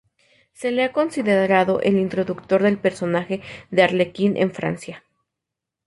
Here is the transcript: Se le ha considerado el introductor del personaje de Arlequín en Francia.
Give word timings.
Se 0.53 0.71
le 0.71 0.83
ha 0.83 0.93
considerado 0.93 1.79
el 1.81 1.95
introductor 1.99 2.63
del 2.63 2.79
personaje 2.79 3.43
de 3.69 3.83
Arlequín 3.83 4.35
en 4.35 4.51
Francia. 4.51 5.03